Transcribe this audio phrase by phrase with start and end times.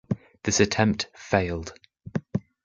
[0.41, 1.75] This attempt failed.